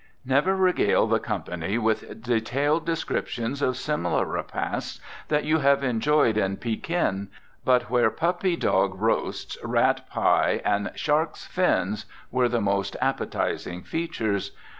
[0.25, 6.57] Never regale the company with detailed descriptions of similar repasts that you have enjoyed in
[6.57, 7.27] Pekin,
[7.63, 14.53] but where puppy dog roasts, rat pie and sharks' fins were the most appetizing features.